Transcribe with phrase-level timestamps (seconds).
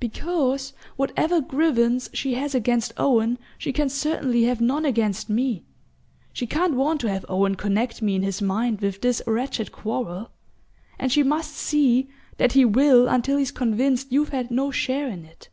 [0.00, 5.62] "Because, whatever grievance she has against Owen, she can certainly have none against me.
[6.32, 10.32] She can't want to have Owen connect me in his mind with this wretched quarrel;
[10.98, 15.24] and she must see that he will until he's convinced you've had no share in
[15.24, 15.50] it."